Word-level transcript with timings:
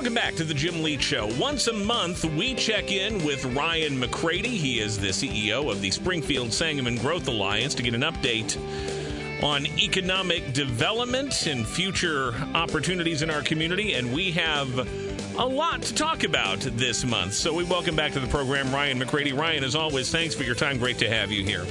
Welcome 0.00 0.14
back 0.14 0.34
to 0.36 0.44
the 0.44 0.54
Jim 0.54 0.82
Leach 0.82 1.02
Show. 1.02 1.26
Once 1.38 1.66
a 1.66 1.74
month, 1.74 2.24
we 2.24 2.54
check 2.54 2.90
in 2.90 3.22
with 3.22 3.44
Ryan 3.54 4.00
McCrady. 4.00 4.46
He 4.46 4.80
is 4.80 4.98
the 4.98 5.08
CEO 5.08 5.70
of 5.70 5.82
the 5.82 5.90
Springfield 5.90 6.54
Sangamon 6.54 6.96
Growth 6.96 7.28
Alliance 7.28 7.74
to 7.74 7.82
get 7.82 7.92
an 7.92 8.00
update 8.00 8.56
on 9.42 9.66
economic 9.78 10.54
development 10.54 11.46
and 11.46 11.68
future 11.68 12.32
opportunities 12.54 13.20
in 13.20 13.28
our 13.28 13.42
community. 13.42 13.92
And 13.92 14.10
we 14.10 14.30
have 14.30 14.88
a 15.38 15.44
lot 15.44 15.82
to 15.82 15.94
talk 15.94 16.24
about 16.24 16.60
this 16.60 17.04
month. 17.04 17.34
So 17.34 17.52
we 17.52 17.64
welcome 17.64 17.94
back 17.94 18.12
to 18.12 18.20
the 18.20 18.28
program 18.28 18.72
Ryan 18.72 18.98
McCrady. 18.98 19.36
Ryan, 19.36 19.64
as 19.64 19.74
always, 19.74 20.10
thanks 20.10 20.34
for 20.34 20.44
your 20.44 20.54
time. 20.54 20.78
Great 20.78 20.96
to 21.00 21.10
have 21.10 21.30
you 21.30 21.44
here. 21.44 21.66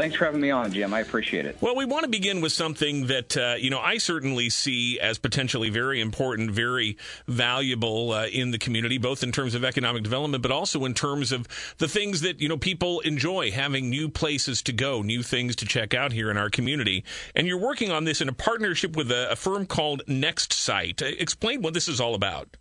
Thanks 0.00 0.16
for 0.16 0.24
having 0.24 0.40
me 0.40 0.50
on, 0.50 0.72
Jim. 0.72 0.94
I 0.94 1.00
appreciate 1.00 1.44
it. 1.44 1.58
Well, 1.60 1.76
we 1.76 1.84
want 1.84 2.04
to 2.04 2.08
begin 2.08 2.40
with 2.40 2.52
something 2.52 3.08
that, 3.08 3.36
uh, 3.36 3.56
you 3.58 3.68
know, 3.68 3.80
I 3.80 3.98
certainly 3.98 4.48
see 4.48 4.98
as 4.98 5.18
potentially 5.18 5.68
very 5.68 6.00
important, 6.00 6.52
very 6.52 6.96
valuable 7.26 8.12
uh, 8.12 8.26
in 8.26 8.50
the 8.50 8.56
community, 8.56 8.96
both 8.96 9.22
in 9.22 9.30
terms 9.30 9.54
of 9.54 9.62
economic 9.62 10.02
development, 10.02 10.40
but 10.40 10.52
also 10.52 10.86
in 10.86 10.94
terms 10.94 11.32
of 11.32 11.46
the 11.76 11.86
things 11.86 12.22
that, 12.22 12.40
you 12.40 12.48
know, 12.48 12.56
people 12.56 13.00
enjoy 13.00 13.50
having 13.50 13.90
new 13.90 14.08
places 14.08 14.62
to 14.62 14.72
go, 14.72 15.02
new 15.02 15.22
things 15.22 15.54
to 15.56 15.66
check 15.66 15.92
out 15.92 16.12
here 16.12 16.30
in 16.30 16.38
our 16.38 16.48
community. 16.48 17.04
And 17.36 17.46
you're 17.46 17.58
working 17.60 17.90
on 17.90 18.04
this 18.04 18.22
in 18.22 18.28
a 18.30 18.32
partnership 18.32 18.96
with 18.96 19.10
a, 19.12 19.32
a 19.32 19.36
firm 19.36 19.66
called 19.66 20.00
NextSite. 20.08 21.02
Explain 21.20 21.60
what 21.60 21.74
this 21.74 21.88
is 21.88 22.00
all 22.00 22.14
about. 22.14 22.56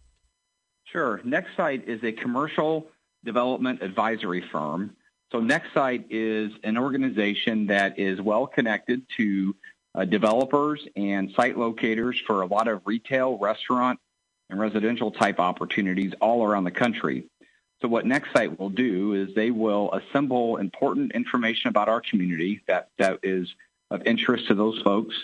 Sure. 0.91 1.21
NextSite 1.25 1.87
is 1.87 2.03
a 2.03 2.11
commercial 2.11 2.87
development 3.23 3.81
advisory 3.81 4.43
firm 4.51 4.97
so 5.31 5.41
NextSite 5.41 6.05
is 6.09 6.51
an 6.63 6.77
organization 6.77 7.67
that 7.67 7.99
is 7.99 8.19
well 8.19 8.47
connected 8.47 9.03
to 9.17 9.55
uh, 9.93 10.05
developers 10.05 10.87
and 10.95 11.31
site 11.35 11.57
locators 11.57 12.19
for 12.25 12.41
a 12.41 12.47
lot 12.47 12.67
of 12.67 12.81
retail, 12.85 13.37
restaurant, 13.37 13.99
and 14.49 14.59
residential 14.59 15.11
type 15.11 15.39
opportunities 15.39 16.13
all 16.19 16.43
around 16.43 16.63
the 16.63 16.71
country. 16.71 17.25
So 17.81 17.87
what 17.87 18.05
NextSite 18.05 18.57
will 18.57 18.69
do 18.69 19.13
is 19.13 19.33
they 19.35 19.51
will 19.51 19.93
assemble 19.93 20.57
important 20.57 21.13
information 21.13 21.69
about 21.69 21.89
our 21.89 22.01
community 22.01 22.61
that, 22.67 22.89
that 22.97 23.19
is 23.23 23.53
of 23.91 24.01
interest 24.05 24.47
to 24.47 24.55
those 24.55 24.81
folks 24.81 25.15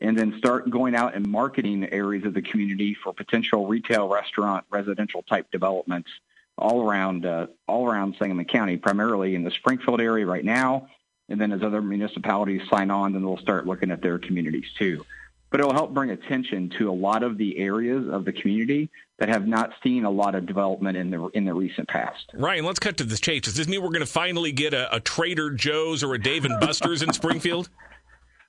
and 0.00 0.18
then 0.18 0.36
start 0.38 0.68
going 0.68 0.96
out 0.96 1.14
and 1.14 1.26
marketing 1.26 1.88
areas 1.92 2.24
of 2.24 2.34
the 2.34 2.42
community 2.42 2.94
for 2.94 3.12
potential 3.12 3.66
retail, 3.66 4.08
restaurant, 4.08 4.64
residential 4.70 5.22
type 5.22 5.46
developments 5.52 6.10
all 6.58 6.82
around 6.82 7.26
uh, 7.26 7.46
all 7.66 7.88
around 7.88 8.16
Sangamon 8.18 8.44
County, 8.44 8.76
primarily 8.76 9.34
in 9.34 9.44
the 9.44 9.50
Springfield 9.50 10.00
area 10.00 10.26
right 10.26 10.44
now. 10.44 10.88
And 11.28 11.40
then 11.40 11.52
as 11.52 11.62
other 11.62 11.80
municipalities 11.80 12.62
sign 12.68 12.90
on, 12.90 13.12
then 13.12 13.22
they'll 13.22 13.38
start 13.38 13.66
looking 13.66 13.90
at 13.90 14.02
their 14.02 14.18
communities 14.18 14.66
too. 14.78 15.04
But 15.50 15.60
it'll 15.60 15.72
help 15.72 15.92
bring 15.92 16.10
attention 16.10 16.70
to 16.78 16.90
a 16.90 16.92
lot 16.92 17.22
of 17.22 17.36
the 17.36 17.58
areas 17.58 18.08
of 18.08 18.24
the 18.24 18.32
community 18.32 18.90
that 19.18 19.28
have 19.28 19.46
not 19.46 19.72
seen 19.82 20.04
a 20.04 20.10
lot 20.10 20.34
of 20.34 20.46
development 20.46 20.96
in 20.96 21.10
the 21.10 21.26
in 21.28 21.44
the 21.44 21.54
recent 21.54 21.88
past. 21.88 22.30
Ryan, 22.34 22.64
let's 22.64 22.78
cut 22.78 22.96
to 22.98 23.04
the 23.04 23.16
chase. 23.16 23.42
Does 23.42 23.54
this 23.54 23.68
mean 23.68 23.82
we're 23.82 23.88
going 23.88 24.00
to 24.00 24.06
finally 24.06 24.52
get 24.52 24.74
a, 24.74 24.94
a 24.94 25.00
Trader 25.00 25.50
Joe's 25.50 26.02
or 26.02 26.14
a 26.14 26.18
Dave 26.18 26.44
and 26.44 26.58
Buster's 26.60 27.02
in 27.02 27.12
Springfield? 27.12 27.68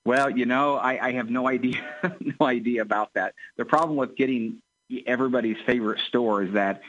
Well, 0.06 0.30
you 0.30 0.46
know, 0.46 0.76
I, 0.76 1.08
I 1.08 1.12
have 1.14 1.30
no 1.30 1.48
idea 1.48 1.82
no 2.20 2.46
idea 2.46 2.82
about 2.82 3.14
that. 3.14 3.36
The 3.56 3.66
problem 3.66 3.96
with 3.96 4.16
getting 4.16 4.62
everybody's 5.08 5.58
favorite 5.66 6.02
store 6.08 6.44
is 6.44 6.54
that 6.54 6.82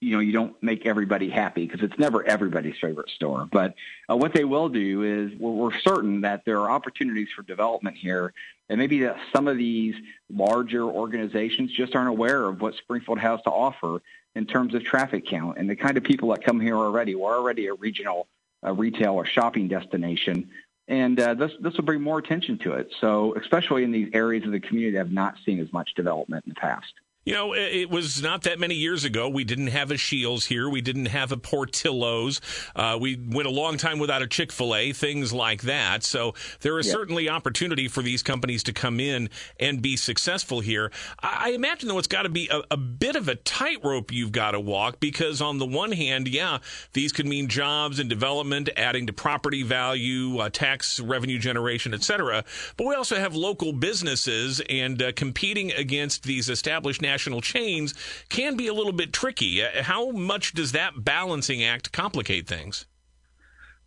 you 0.00 0.12
know 0.12 0.20
you 0.20 0.32
don't 0.32 0.60
make 0.62 0.86
everybody 0.86 1.28
happy 1.28 1.66
because 1.66 1.82
it's 1.82 1.98
never 1.98 2.24
everybody's 2.24 2.76
favorite 2.80 3.10
store. 3.10 3.48
But 3.50 3.74
uh, 4.10 4.16
what 4.16 4.32
they 4.32 4.44
will 4.44 4.68
do 4.68 5.02
is 5.02 5.38
we're, 5.38 5.50
we're, 5.50 5.78
certain 5.80 6.22
that 6.22 6.44
there 6.44 6.60
are 6.60 6.70
opportunities 6.70 7.28
for 7.34 7.42
development 7.42 7.96
here, 7.96 8.32
and 8.68 8.78
maybe 8.78 9.00
that 9.00 9.16
some 9.32 9.48
of 9.48 9.56
these 9.56 9.94
larger 10.30 10.84
organizations 10.84 11.72
just 11.72 11.94
aren't 11.94 12.08
aware 12.08 12.44
of 12.44 12.60
what 12.60 12.74
Springfield 12.74 13.18
has 13.18 13.40
to 13.42 13.50
offer 13.50 14.02
in 14.34 14.46
terms 14.46 14.74
of 14.74 14.84
traffic 14.84 15.26
count 15.26 15.58
and 15.58 15.68
the 15.68 15.76
kind 15.76 15.96
of 15.96 16.04
people 16.04 16.30
that 16.30 16.44
come 16.44 16.60
here 16.60 16.76
already. 16.76 17.14
We're 17.14 17.36
already 17.36 17.66
a 17.66 17.74
regional 17.74 18.28
uh, 18.64 18.72
retail 18.72 19.14
or 19.14 19.24
shopping 19.24 19.68
destination. 19.68 20.50
And 20.86 21.20
uh, 21.20 21.34
this 21.34 21.52
this 21.60 21.74
will 21.74 21.84
bring 21.84 22.00
more 22.00 22.18
attention 22.18 22.58
to 22.58 22.72
it. 22.72 22.94
So, 23.00 23.34
especially 23.34 23.84
in 23.84 23.92
these 23.92 24.08
areas 24.14 24.44
of 24.44 24.52
the 24.52 24.60
community 24.60 24.92
that 24.92 24.98
have 24.98 25.12
not 25.12 25.36
seen 25.44 25.60
as 25.60 25.70
much 25.72 25.94
development 25.94 26.44
in 26.46 26.50
the 26.50 26.60
past. 26.60 26.92
You 27.24 27.34
know, 27.34 27.54
it 27.54 27.90
was 27.90 28.22
not 28.22 28.44
that 28.44 28.58
many 28.58 28.74
years 28.74 29.04
ago. 29.04 29.28
We 29.28 29.44
didn't 29.44 29.66
have 29.66 29.90
a 29.90 29.98
Scheels 29.98 30.46
here. 30.46 30.66
We 30.66 30.80
didn't 30.80 31.06
have 31.06 31.30
a 31.30 31.36
Portillo's. 31.36 32.40
Uh, 32.74 32.96
we 32.98 33.16
went 33.22 33.46
a 33.46 33.50
long 33.50 33.76
time 33.76 33.98
without 33.98 34.22
a 34.22 34.26
Chick 34.26 34.50
fil 34.50 34.74
A, 34.74 34.94
things 34.94 35.30
like 35.30 35.60
that. 35.62 36.04
So 36.04 36.32
there 36.60 36.78
is 36.78 36.86
yeah. 36.86 36.92
certainly 36.94 37.28
opportunity 37.28 37.86
for 37.86 38.00
these 38.00 38.22
companies 38.22 38.62
to 38.62 38.72
come 38.72 38.98
in 38.98 39.28
and 39.60 39.82
be 39.82 39.94
successful 39.94 40.60
here. 40.60 40.90
I 41.18 41.50
imagine, 41.50 41.90
though, 41.90 41.98
it's 41.98 42.08
got 42.08 42.22
to 42.22 42.30
be 42.30 42.48
a, 42.50 42.62
a 42.70 42.78
bit 42.78 43.14
of 43.14 43.28
a 43.28 43.34
tightrope 43.34 44.10
you've 44.10 44.32
got 44.32 44.52
to 44.52 44.60
walk 44.60 44.98
because, 44.98 45.42
on 45.42 45.58
the 45.58 45.66
one 45.66 45.92
hand, 45.92 46.28
yeah, 46.28 46.60
these 46.94 47.12
could 47.12 47.26
mean 47.26 47.48
jobs 47.48 47.98
and 47.98 48.08
development, 48.08 48.70
adding 48.74 49.06
to 49.06 49.12
property 49.12 49.62
value, 49.62 50.38
uh, 50.38 50.48
tax 50.48 50.98
revenue 50.98 51.38
generation, 51.38 51.92
et 51.92 52.02
cetera. 52.02 52.42
But 52.78 52.86
we 52.86 52.94
also 52.94 53.16
have 53.16 53.34
local 53.34 53.74
businesses 53.74 54.62
and 54.70 55.02
uh, 55.02 55.12
competing 55.12 55.72
against 55.72 56.22
these 56.22 56.48
established 56.48 57.02
national 57.02 57.17
national 57.18 57.40
chains 57.40 57.94
can 58.28 58.54
be 58.54 58.68
a 58.68 58.72
little 58.72 58.92
bit 58.92 59.12
tricky. 59.12 59.60
Uh, 59.60 59.82
how 59.82 60.12
much 60.12 60.52
does 60.52 60.70
that 60.70 61.04
balancing 61.04 61.64
act 61.64 61.90
complicate 61.90 62.46
things? 62.46 62.86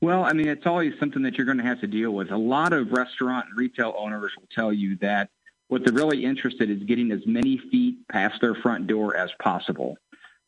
Well, 0.01 0.25
I 0.25 0.33
mean, 0.33 0.49
it's 0.49 0.65
always 0.65 0.99
something 0.99 1.21
that 1.21 1.37
you're 1.37 1.45
going 1.45 1.59
to 1.59 1.63
have 1.63 1.79
to 1.79 1.87
deal 1.87 2.11
with. 2.11 2.29
A 2.31 2.37
lot 2.37 2.73
of 2.73 2.91
restaurant 2.91 3.45
and 3.47 3.57
retail 3.57 3.95
owners 3.97 4.33
will 4.35 4.49
tell 4.53 4.73
you 4.73 4.97
that 4.97 5.29
what 5.69 5.85
they're 5.85 5.93
really 5.93 6.25
interested 6.25 6.69
in 6.69 6.77
is 6.77 6.83
getting 6.83 7.09
as 7.13 7.25
many 7.25 7.57
feet 7.57 8.05
past 8.09 8.41
their 8.41 8.53
front 8.53 8.87
door 8.87 9.15
as 9.15 9.31
possible. 9.39 9.97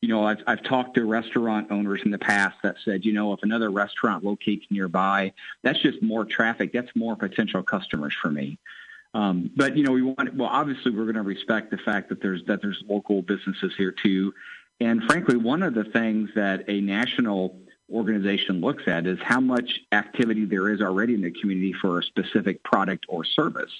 You 0.02 0.10
know, 0.10 0.26
I've, 0.26 0.44
I've 0.46 0.64
talked 0.64 0.96
to 0.96 1.06
restaurant 1.06 1.72
owners 1.72 2.02
in 2.04 2.12
the 2.12 2.18
past 2.18 2.58
that 2.64 2.76
said, 2.84 3.06
you 3.06 3.14
know, 3.14 3.32
if 3.32 3.44
another 3.44 3.70
restaurant 3.72 4.26
locates 4.26 4.66
nearby, 4.70 5.32
that's 5.62 5.80
just 5.80 6.04
more 6.04 6.26
traffic. 6.26 6.74
That's 6.74 6.94
more 6.96 7.16
potential 7.16 7.64
customers 7.64 8.14
for 8.14 8.30
me. 8.30 8.58
Um, 9.13 9.51
but 9.56 9.78
you 9.78 9.84
know, 9.84 9.91
we 9.91 10.01
want 10.01 10.34
well, 10.35 10.50
obviously, 10.50 10.91
we're 10.91 11.03
going 11.03 11.16
to 11.16 11.22
respect 11.22 11.72
the 11.72 11.78
fact 11.78 12.09
that 12.09 12.22
there's 12.22 12.44
that 12.46 12.62
there's 12.62 12.84
local 12.88 13.22
businesses 13.22 13.74
here 13.78 13.91
too, 13.91 14.34
and 14.79 15.03
frankly, 15.03 15.38
one 15.38 15.63
of 15.63 15.74
the 15.74 15.84
things 15.84 16.29
that 16.35 16.66
a 16.68 16.81
national 16.81 17.59
organization 17.91 18.62
looks 18.62 18.84
at 18.88 19.06
is 19.06 19.19
how 19.22 19.40
much 19.40 19.81
activity 19.91 20.46
there 20.46 20.69
is 20.69 20.81
already 20.81 21.13
in 21.13 21.22
the 21.22 21.31
community 21.31 21.73
for 21.73 22.00
a 22.00 22.03
specific 22.03 22.63
product 22.63 23.06
or 23.07 23.23
service. 23.23 23.72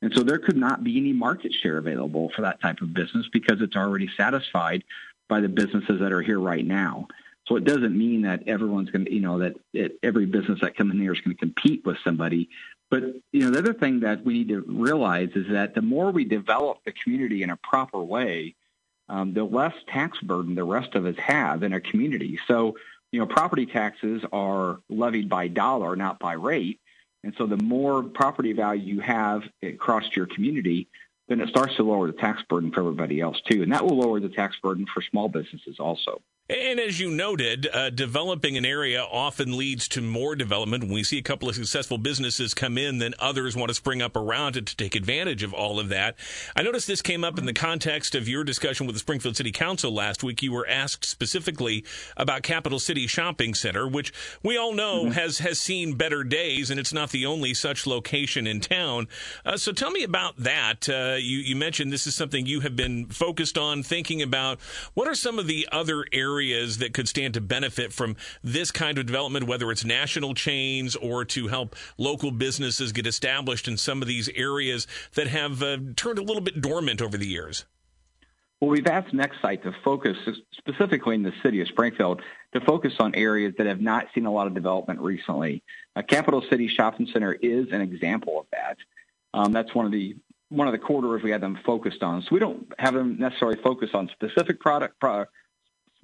And 0.00 0.12
so 0.14 0.24
there 0.24 0.38
could 0.38 0.56
not 0.56 0.82
be 0.82 0.98
any 0.98 1.12
market 1.12 1.52
share 1.54 1.78
available 1.78 2.30
for 2.34 2.42
that 2.42 2.60
type 2.60 2.80
of 2.80 2.92
business 2.92 3.26
because 3.32 3.60
it's 3.60 3.76
already 3.76 4.10
satisfied 4.16 4.82
by 5.28 5.40
the 5.40 5.48
businesses 5.48 6.00
that 6.00 6.12
are 6.12 6.22
here 6.22 6.40
right 6.40 6.66
now. 6.66 7.06
So 7.46 7.56
it 7.56 7.64
doesn't 7.64 7.96
mean 7.96 8.22
that 8.22 8.46
everyone's 8.48 8.90
going 8.90 9.04
to, 9.04 9.12
you 9.12 9.20
know, 9.20 9.38
that 9.38 9.54
it, 9.72 9.98
every 10.02 10.26
business 10.26 10.60
that 10.60 10.76
comes 10.76 10.92
in 10.92 11.00
here 11.00 11.12
is 11.12 11.20
going 11.20 11.36
to 11.36 11.40
compete 11.40 11.84
with 11.84 11.96
somebody. 12.04 12.48
But 12.92 13.04
you 13.32 13.40
know, 13.40 13.50
the 13.50 13.58
other 13.58 13.72
thing 13.72 14.00
that 14.00 14.22
we 14.22 14.34
need 14.34 14.48
to 14.48 14.60
realize 14.60 15.30
is 15.34 15.46
that 15.48 15.74
the 15.74 15.80
more 15.80 16.10
we 16.10 16.26
develop 16.26 16.84
the 16.84 16.92
community 16.92 17.42
in 17.42 17.48
a 17.48 17.56
proper 17.56 17.98
way, 17.98 18.54
um, 19.08 19.32
the 19.32 19.44
less 19.44 19.72
tax 19.88 20.20
burden 20.20 20.54
the 20.54 20.64
rest 20.64 20.94
of 20.94 21.06
us 21.06 21.16
have 21.16 21.62
in 21.62 21.72
a 21.72 21.80
community. 21.80 22.38
So, 22.46 22.76
you 23.10 23.18
know, 23.18 23.24
property 23.24 23.64
taxes 23.64 24.22
are 24.30 24.78
levied 24.90 25.30
by 25.30 25.48
dollar, 25.48 25.96
not 25.96 26.18
by 26.18 26.34
rate. 26.34 26.80
And 27.24 27.32
so 27.38 27.46
the 27.46 27.56
more 27.56 28.02
property 28.02 28.52
value 28.52 28.96
you 28.96 29.00
have 29.00 29.44
across 29.62 30.04
your 30.14 30.26
community, 30.26 30.86
then 31.28 31.40
it 31.40 31.48
starts 31.48 31.76
to 31.76 31.84
lower 31.84 32.08
the 32.08 32.12
tax 32.12 32.42
burden 32.42 32.72
for 32.72 32.80
everybody 32.80 33.22
else 33.22 33.40
too. 33.40 33.62
And 33.62 33.72
that 33.72 33.86
will 33.86 33.96
lower 33.96 34.20
the 34.20 34.28
tax 34.28 34.56
burden 34.62 34.84
for 34.84 35.00
small 35.00 35.30
businesses 35.30 35.80
also. 35.80 36.20
And 36.52 36.78
as 36.78 37.00
you 37.00 37.10
noted, 37.10 37.66
uh, 37.72 37.88
developing 37.88 38.58
an 38.58 38.66
area 38.66 39.02
often 39.02 39.56
leads 39.56 39.88
to 39.88 40.02
more 40.02 40.36
development. 40.36 40.84
When 40.84 40.92
we 40.92 41.02
see 41.02 41.16
a 41.16 41.22
couple 41.22 41.48
of 41.48 41.54
successful 41.54 41.96
businesses 41.96 42.52
come 42.52 42.76
in, 42.76 42.98
then 42.98 43.14
others 43.18 43.56
want 43.56 43.70
to 43.70 43.74
spring 43.74 44.02
up 44.02 44.16
around 44.16 44.58
it 44.58 44.66
to 44.66 44.76
take 44.76 44.94
advantage 44.94 45.42
of 45.42 45.54
all 45.54 45.80
of 45.80 45.88
that. 45.88 46.14
I 46.54 46.60
noticed 46.60 46.86
this 46.86 47.00
came 47.00 47.24
up 47.24 47.38
in 47.38 47.46
the 47.46 47.54
context 47.54 48.14
of 48.14 48.28
your 48.28 48.44
discussion 48.44 48.86
with 48.86 48.94
the 48.94 49.00
Springfield 49.00 49.34
City 49.34 49.50
Council 49.50 49.94
last 49.94 50.22
week. 50.22 50.42
You 50.42 50.52
were 50.52 50.68
asked 50.68 51.06
specifically 51.06 51.86
about 52.18 52.42
Capital 52.42 52.78
City 52.78 53.06
Shopping 53.06 53.54
Center, 53.54 53.88
which 53.88 54.12
we 54.42 54.58
all 54.58 54.74
know 54.74 55.04
mm-hmm. 55.04 55.12
has 55.12 55.38
has 55.38 55.58
seen 55.58 55.94
better 55.94 56.22
days, 56.22 56.70
and 56.70 56.78
it's 56.78 56.92
not 56.92 57.12
the 57.12 57.24
only 57.24 57.54
such 57.54 57.86
location 57.86 58.46
in 58.46 58.60
town. 58.60 59.08
Uh, 59.46 59.56
so 59.56 59.72
tell 59.72 59.90
me 59.90 60.02
about 60.02 60.36
that. 60.36 60.86
Uh, 60.86 61.16
you, 61.18 61.38
you 61.38 61.56
mentioned 61.56 61.90
this 61.90 62.06
is 62.06 62.14
something 62.14 62.44
you 62.44 62.60
have 62.60 62.76
been 62.76 63.06
focused 63.06 63.56
on, 63.56 63.82
thinking 63.82 64.20
about. 64.20 64.60
What 64.92 65.08
are 65.08 65.14
some 65.14 65.38
of 65.38 65.46
the 65.46 65.66
other 65.72 66.04
areas? 66.12 66.41
Areas 66.42 66.78
that 66.78 66.92
could 66.92 67.08
stand 67.08 67.34
to 67.34 67.40
benefit 67.40 67.92
from 67.92 68.16
this 68.42 68.72
kind 68.72 68.98
of 68.98 69.06
development, 69.06 69.46
whether 69.46 69.70
it's 69.70 69.84
national 69.84 70.34
chains 70.34 70.96
or 70.96 71.24
to 71.24 71.46
help 71.46 71.76
local 71.98 72.32
businesses 72.32 72.90
get 72.90 73.06
established 73.06 73.68
in 73.68 73.76
some 73.76 74.02
of 74.02 74.08
these 74.08 74.28
areas 74.30 74.88
that 75.14 75.28
have 75.28 75.62
uh, 75.62 75.78
turned 75.94 76.18
a 76.18 76.22
little 76.22 76.42
bit 76.42 76.60
dormant 76.60 77.00
over 77.00 77.16
the 77.16 77.28
years? 77.28 77.64
Well, 78.60 78.70
we've 78.70 78.88
asked 78.88 79.14
NextSite 79.14 79.62
to 79.62 79.72
focus 79.84 80.16
specifically 80.58 81.14
in 81.14 81.22
the 81.22 81.32
city 81.44 81.60
of 81.60 81.68
Springfield 81.68 82.22
to 82.54 82.60
focus 82.60 82.94
on 82.98 83.14
areas 83.14 83.54
that 83.58 83.68
have 83.68 83.80
not 83.80 84.06
seen 84.12 84.26
a 84.26 84.32
lot 84.32 84.48
of 84.48 84.54
development 84.54 84.98
recently. 85.00 85.62
A 85.94 86.02
Capital 86.02 86.42
City 86.50 86.68
Shopping 86.68 87.08
Center 87.12 87.32
is 87.32 87.68
an 87.70 87.80
example 87.80 88.40
of 88.40 88.46
that. 88.50 88.78
Um, 89.32 89.52
that's 89.52 89.72
one 89.74 89.86
of 89.86 89.92
the 89.92 90.16
one 90.48 90.68
of 90.68 90.72
the 90.72 90.78
corridors 90.78 91.22
we 91.22 91.30
had 91.30 91.40
them 91.40 91.58
focused 91.64 92.02
on. 92.02 92.20
So 92.22 92.28
we 92.32 92.38
don't 92.38 92.70
have 92.78 92.92
them 92.92 93.16
necessarily 93.18 93.58
focus 93.62 93.90
on 93.94 94.10
specific 94.12 94.60
product, 94.60 95.00
pro, 95.00 95.24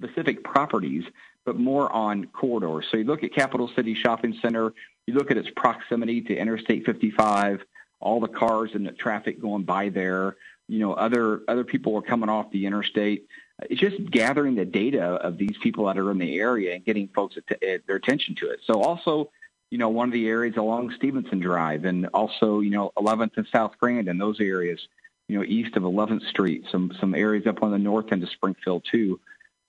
specific 0.01 0.43
properties, 0.43 1.03
but 1.45 1.57
more 1.57 1.91
on 1.91 2.27
corridors. 2.27 2.85
So 2.89 2.97
you 2.97 3.03
look 3.03 3.23
at 3.23 3.33
Capital 3.33 3.69
City 3.75 3.95
Shopping 3.95 4.37
Center, 4.41 4.73
you 5.07 5.13
look 5.13 5.31
at 5.31 5.37
its 5.37 5.49
proximity 5.55 6.21
to 6.21 6.35
Interstate 6.35 6.85
55, 6.85 7.61
all 7.99 8.19
the 8.19 8.27
cars 8.27 8.71
and 8.73 8.85
the 8.85 8.91
traffic 8.91 9.41
going 9.41 9.63
by 9.63 9.89
there. 9.89 10.37
You 10.67 10.79
know, 10.79 10.93
other 10.93 11.41
other 11.47 11.63
people 11.63 11.95
are 11.97 12.01
coming 12.01 12.29
off 12.29 12.51
the 12.51 12.65
interstate. 12.65 13.25
It's 13.69 13.81
just 13.81 14.09
gathering 14.09 14.55
the 14.55 14.65
data 14.65 15.01
of 15.01 15.37
these 15.37 15.57
people 15.61 15.85
that 15.85 15.97
are 15.97 16.11
in 16.11 16.17
the 16.17 16.39
area 16.39 16.75
and 16.75 16.85
getting 16.85 17.07
folks 17.09 17.37
at, 17.37 17.85
their 17.87 17.95
attention 17.95 18.35
to 18.35 18.51
it. 18.51 18.59
So 18.65 18.81
also 18.81 19.31
you 19.69 19.77
know, 19.77 19.89
one 19.89 20.09
of 20.09 20.13
the 20.13 20.27
areas 20.27 20.57
along 20.57 20.93
Stevenson 20.95 21.39
Drive 21.39 21.85
and 21.85 22.07
also, 22.07 22.59
you 22.59 22.71
know, 22.71 22.91
11th 22.97 23.37
and 23.37 23.47
South 23.51 23.73
Grand 23.79 24.07
and 24.07 24.19
those 24.19 24.39
areas, 24.39 24.79
you 25.27 25.37
know, 25.37 25.43
east 25.43 25.75
of 25.75 25.83
11th 25.83 26.27
Street, 26.27 26.65
some, 26.71 26.91
some 26.99 27.13
areas 27.13 27.45
up 27.45 27.61
on 27.61 27.71
the 27.71 27.77
north 27.77 28.11
end 28.11 28.23
of 28.23 28.29
Springfield 28.29 28.85
too. 28.91 29.19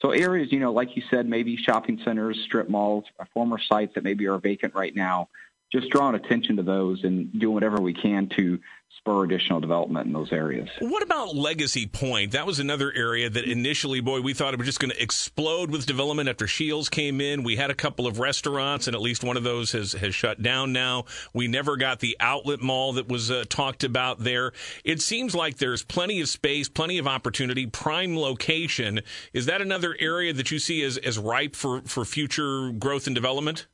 So 0.02 0.12
areas, 0.12 0.50
you 0.50 0.60
know, 0.60 0.72
like 0.72 0.96
you 0.96 1.02
said, 1.10 1.28
maybe 1.28 1.56
shopping 1.56 2.00
centers, 2.04 2.40
strip 2.44 2.68
malls, 2.68 3.04
former 3.34 3.58
sites 3.58 3.94
that 3.94 4.04
maybe 4.04 4.26
are 4.28 4.38
vacant 4.38 4.74
right 4.74 4.94
now, 4.94 5.28
just 5.72 5.88
drawing 5.90 6.14
attention 6.14 6.56
to 6.56 6.62
those 6.62 7.04
and 7.04 7.32
doing 7.38 7.54
whatever 7.54 7.80
we 7.80 7.94
can 7.94 8.28
to 8.36 8.58
spur 9.00 9.24
additional 9.24 9.60
development 9.60 10.06
in 10.06 10.12
those 10.12 10.32
areas. 10.32 10.68
What 10.80 11.02
about 11.02 11.34
Legacy 11.34 11.86
Pointe? 11.86 12.32
That 12.32 12.44
was 12.44 12.58
another 12.58 12.92
area 12.92 13.30
that 13.30 13.44
initially, 13.44 14.00
boy, 14.00 14.20
we 14.20 14.34
thought 14.34 14.52
it 14.52 14.58
was 14.58 14.66
just 14.66 14.80
going 14.80 14.90
to 14.90 15.02
explode 15.02 15.70
with 15.70 15.86
development 15.86 16.28
after 16.28 16.46
Scheels 16.46 16.88
came 16.88 17.20
in. 17.20 17.44
We 17.44 17.56
had 17.56 17.70
a 17.70 17.74
couple 17.74 18.06
of 18.06 18.18
restaurants, 18.18 18.88
and 18.88 18.96
at 18.96 19.00
least 19.00 19.24
one 19.24 19.36
of 19.36 19.44
those 19.44 19.72
has, 19.72 19.92
has 19.92 20.14
shut 20.14 20.42
down 20.42 20.72
now. 20.72 21.04
We 21.32 21.48
never 21.48 21.76
got 21.76 22.00
the 22.00 22.16
outlet 22.20 22.60
mall 22.60 22.94
that 22.94 23.08
was 23.08 23.30
uh, 23.30 23.44
talked 23.48 23.84
about 23.84 24.18
there. 24.18 24.52
It 24.84 25.00
seems 25.00 25.34
like 25.34 25.56
there's 25.56 25.84
plenty 25.84 26.20
of 26.20 26.28
space, 26.28 26.68
plenty 26.68 26.98
of 26.98 27.06
opportunity, 27.06 27.66
prime 27.66 28.16
location. 28.16 29.00
Is 29.32 29.46
that 29.46 29.62
another 29.62 29.96
area 29.98 30.32
that 30.32 30.50
you 30.50 30.58
see 30.58 30.82
as, 30.82 30.98
as 30.98 31.16
ripe 31.16 31.54
for, 31.54 31.80
for 31.82 32.04
future 32.04 32.70
growth 32.72 33.06
and 33.06 33.14
development? 33.14 33.66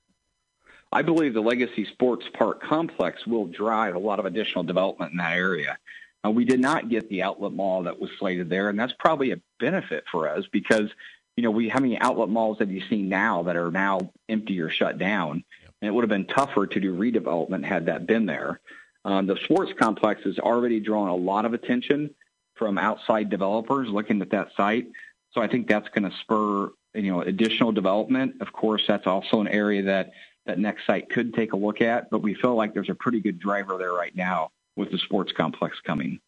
I 0.96 1.02
believe 1.02 1.34
the 1.34 1.42
Legacy 1.42 1.84
Sports 1.84 2.24
Park 2.32 2.62
complex 2.62 3.26
will 3.26 3.48
drive 3.48 3.94
a 3.94 3.98
lot 3.98 4.18
of 4.18 4.24
additional 4.24 4.64
development 4.64 5.12
in 5.12 5.18
that 5.18 5.36
area. 5.36 5.76
Uh, 6.24 6.30
we 6.30 6.46
did 6.46 6.58
not 6.58 6.88
get 6.88 7.10
the 7.10 7.22
outlet 7.22 7.52
mall 7.52 7.82
that 7.82 8.00
was 8.00 8.08
slated 8.18 8.48
there, 8.48 8.70
and 8.70 8.80
that's 8.80 8.94
probably 8.98 9.32
a 9.32 9.40
benefit 9.60 10.04
for 10.10 10.26
us 10.26 10.46
because, 10.50 10.88
you 11.36 11.42
know, 11.42 11.50
we 11.50 11.68
how 11.68 11.80
many 11.80 11.98
outlet 11.98 12.30
malls 12.30 12.60
have 12.60 12.70
you 12.70 12.80
seen 12.88 13.10
now 13.10 13.42
that 13.42 13.56
are 13.56 13.70
now 13.70 14.10
empty 14.30 14.58
or 14.58 14.70
shut 14.70 14.96
down? 14.96 15.44
And 15.82 15.86
it 15.86 15.90
would 15.90 16.00
have 16.00 16.08
been 16.08 16.24
tougher 16.24 16.66
to 16.66 16.80
do 16.80 16.96
redevelopment 16.96 17.62
had 17.62 17.84
that 17.86 18.06
been 18.06 18.24
there. 18.24 18.58
Um, 19.04 19.26
the 19.26 19.36
sports 19.44 19.74
complex 19.78 20.22
has 20.24 20.38
already 20.38 20.80
drawn 20.80 21.10
a 21.10 21.14
lot 21.14 21.44
of 21.44 21.52
attention 21.52 22.14
from 22.54 22.78
outside 22.78 23.28
developers 23.28 23.90
looking 23.90 24.22
at 24.22 24.30
that 24.30 24.48
site. 24.56 24.86
So 25.32 25.42
I 25.42 25.46
think 25.46 25.68
that's 25.68 25.90
going 25.90 26.10
to 26.10 26.16
spur 26.22 26.70
you 26.94 27.12
know 27.12 27.20
additional 27.20 27.72
development. 27.72 28.36
Of 28.40 28.50
course, 28.54 28.84
that's 28.88 29.06
also 29.06 29.42
an 29.42 29.48
area 29.48 29.82
that 29.82 30.12
that 30.46 30.58
NextSite 30.58 31.10
could 31.10 31.34
take 31.34 31.52
a 31.52 31.56
look 31.56 31.80
at, 31.80 32.10
but 32.10 32.22
we 32.22 32.34
feel 32.34 32.54
like 32.54 32.74
there's 32.74 32.90
a 32.90 32.94
pretty 32.94 33.20
good 33.20 33.38
driver 33.38 33.76
there 33.78 33.92
right 33.92 34.14
now 34.14 34.50
with 34.76 34.90
the 34.90 34.98
sports 34.98 35.32
complex 35.36 35.78
coming. 35.84 36.20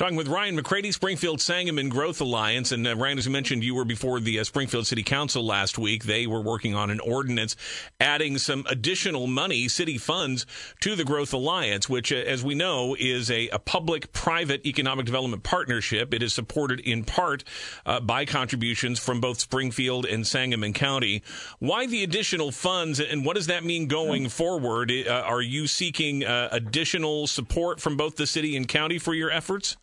Talking 0.00 0.16
with 0.16 0.28
Ryan 0.28 0.56
McCrady, 0.56 0.94
Springfield 0.94 1.42
Sangamon 1.42 1.90
Growth 1.90 2.22
Alliance. 2.22 2.72
And 2.72 2.86
uh, 2.86 2.96
Ryan, 2.96 3.18
as 3.18 3.26
you 3.26 3.32
mentioned, 3.32 3.62
you 3.62 3.74
were 3.74 3.84
before 3.84 4.18
the 4.18 4.38
uh, 4.40 4.44
Springfield 4.44 4.86
City 4.86 5.02
Council 5.02 5.44
last 5.44 5.76
week. 5.76 6.04
They 6.04 6.26
were 6.26 6.40
working 6.40 6.74
on 6.74 6.88
an 6.88 7.00
ordinance 7.00 7.54
adding 8.00 8.38
some 8.38 8.64
additional 8.70 9.26
money, 9.26 9.68
city 9.68 9.98
funds, 9.98 10.46
to 10.80 10.96
the 10.96 11.04
Growth 11.04 11.34
Alliance, 11.34 11.86
which, 11.86 12.14
uh, 12.14 12.16
as 12.16 12.42
we 12.42 12.54
know, 12.54 12.96
is 12.98 13.30
a, 13.30 13.48
a 13.48 13.58
public 13.58 14.10
private 14.14 14.64
economic 14.64 15.04
development 15.04 15.42
partnership. 15.42 16.14
It 16.14 16.22
is 16.22 16.32
supported 16.32 16.80
in 16.80 17.04
part 17.04 17.44
uh, 17.84 18.00
by 18.00 18.24
contributions 18.24 18.98
from 18.98 19.20
both 19.20 19.38
Springfield 19.38 20.06
and 20.06 20.26
Sangamon 20.26 20.72
County. 20.72 21.22
Why 21.58 21.84
the 21.84 22.02
additional 22.02 22.52
funds, 22.52 23.00
and 23.00 23.22
what 23.22 23.36
does 23.36 23.48
that 23.48 23.64
mean 23.64 23.86
going 23.86 24.30
forward? 24.30 24.90
Uh, 24.90 25.10
are 25.10 25.42
you 25.42 25.66
seeking 25.66 26.24
uh, 26.24 26.48
additional 26.50 27.26
support 27.26 27.82
from 27.82 27.98
both 27.98 28.16
the 28.16 28.26
city 28.26 28.56
and 28.56 28.66
county 28.66 28.98
for 28.98 29.12
your 29.12 29.30
efforts? 29.30 29.76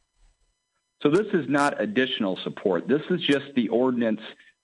So 1.01 1.09
this 1.09 1.27
is 1.33 1.47
not 1.47 1.79
additional 1.81 2.37
support. 2.37 2.87
This 2.87 3.03
is 3.09 3.21
just 3.21 3.45
the 3.55 3.69
ordinance 3.69 4.21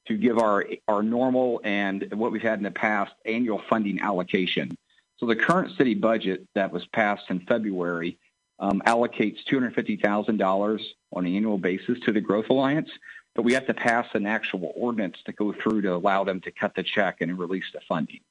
to 0.07 0.17
give 0.17 0.37
our 0.37 0.65
our 0.87 1.03
normal 1.03 1.61
and 1.63 2.07
what 2.13 2.31
we've 2.31 2.41
had 2.41 2.59
in 2.59 2.63
the 2.63 2.71
past 2.71 3.13
annual 3.25 3.61
funding 3.69 4.01
allocation. 4.01 4.75
So 5.17 5.27
the 5.27 5.35
current 5.35 5.77
city 5.77 5.93
budget 5.93 6.45
that 6.55 6.71
was 6.71 6.85
passed 6.87 7.23
in 7.29 7.41
February 7.41 8.17
um, 8.59 8.81
allocates 8.85 9.37
$250,000 9.49 10.81
on 11.13 11.25
an 11.25 11.35
annual 11.35 11.57
basis 11.57 11.99
to 12.01 12.11
the 12.11 12.21
Growth 12.21 12.49
Alliance, 12.49 12.89
but 13.35 13.43
we 13.43 13.53
have 13.53 13.65
to 13.67 13.73
pass 13.73 14.07
an 14.13 14.25
actual 14.25 14.73
ordinance 14.75 15.17
to 15.25 15.31
go 15.31 15.53
through 15.53 15.81
to 15.83 15.95
allow 15.95 16.23
them 16.23 16.41
to 16.41 16.51
cut 16.51 16.75
the 16.75 16.83
check 16.83 17.21
and 17.21 17.37
release 17.37 17.65
the 17.73 17.79
funding. 17.87 18.21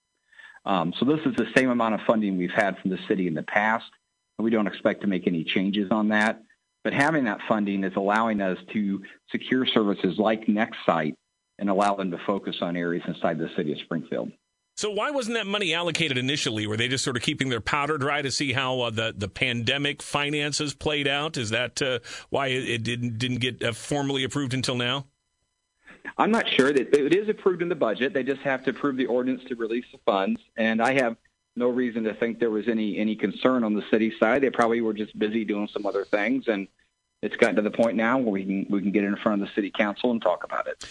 Um, 0.64 0.92
so 0.98 1.04
this 1.04 1.20
is 1.26 1.34
the 1.36 1.48
same 1.56 1.70
amount 1.70 1.94
of 1.94 2.02
funding 2.02 2.38
we've 2.38 2.50
had 2.50 2.78
from 2.78 2.90
the 2.90 2.98
city 3.08 3.26
in 3.26 3.34
the 3.34 3.42
past. 3.42 3.90
We 4.38 4.50
don't 4.50 4.66
expect 4.66 5.02
to 5.02 5.06
make 5.06 5.26
any 5.26 5.44
changes 5.44 5.90
on 5.90 6.08
that. 6.08 6.42
But 6.84 6.92
having 6.92 7.24
that 7.24 7.40
funding 7.48 7.84
is 7.84 7.92
allowing 7.96 8.40
us 8.40 8.58
to 8.72 9.02
secure 9.30 9.66
services 9.66 10.18
like 10.18 10.46
NextSite 10.46 11.14
and 11.58 11.70
allow 11.70 11.94
them 11.94 12.10
to 12.10 12.18
focus 12.26 12.56
on 12.60 12.76
areas 12.76 13.04
inside 13.06 13.38
the 13.38 13.48
city 13.56 13.72
of 13.72 13.78
Springfield. 13.78 14.32
So 14.74 14.90
why 14.90 15.10
wasn't 15.10 15.36
that 15.36 15.46
money 15.46 15.74
allocated 15.74 16.16
initially? 16.16 16.66
Were 16.66 16.76
they 16.76 16.88
just 16.88 17.04
sort 17.04 17.16
of 17.16 17.22
keeping 17.22 17.50
their 17.50 17.60
powder 17.60 17.98
dry 17.98 18.22
to 18.22 18.30
see 18.30 18.52
how 18.52 18.80
uh, 18.80 18.90
the 18.90 19.14
the 19.16 19.28
pandemic 19.28 20.02
finances 20.02 20.74
played 20.74 21.06
out? 21.06 21.36
Is 21.36 21.50
that 21.50 21.80
uh, 21.82 21.98
why 22.30 22.48
it 22.48 22.82
didn't 22.82 23.18
didn't 23.18 23.38
get 23.38 23.62
uh, 23.62 23.72
formally 23.72 24.24
approved 24.24 24.54
until 24.54 24.74
now? 24.74 25.06
I'm 26.16 26.30
not 26.30 26.48
sure 26.48 26.72
that 26.72 26.94
it 26.96 27.14
is 27.14 27.28
approved 27.28 27.62
in 27.62 27.68
the 27.68 27.74
budget. 27.74 28.12
They 28.12 28.22
just 28.22 28.40
have 28.40 28.64
to 28.64 28.70
approve 28.70 28.96
the 28.96 29.06
ordinance 29.06 29.44
to 29.48 29.54
release 29.54 29.84
the 29.92 29.98
funds, 30.04 30.40
and 30.56 30.82
I 30.82 30.94
have 30.94 31.16
no 31.56 31.68
reason 31.68 32.04
to 32.04 32.14
think 32.14 32.38
there 32.38 32.50
was 32.50 32.68
any 32.68 32.98
any 32.98 33.16
concern 33.16 33.64
on 33.64 33.74
the 33.74 33.82
city 33.90 34.12
side. 34.18 34.42
They 34.42 34.50
probably 34.50 34.80
were 34.80 34.94
just 34.94 35.18
busy 35.18 35.44
doing 35.44 35.68
some 35.72 35.86
other 35.86 36.04
things, 36.04 36.44
and 36.48 36.68
it's 37.22 37.36
gotten 37.36 37.56
to 37.56 37.62
the 37.62 37.70
point 37.70 37.96
now 37.96 38.18
where 38.18 38.32
we 38.32 38.44
can 38.44 38.66
we 38.68 38.82
can 38.82 38.90
get 38.90 39.04
in 39.04 39.16
front 39.16 39.40
of 39.40 39.48
the 39.48 39.54
city 39.54 39.70
council 39.70 40.10
and 40.10 40.20
talk 40.20 40.44
about 40.44 40.66
it. 40.66 40.84